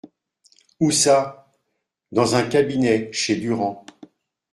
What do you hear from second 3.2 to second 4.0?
Durand.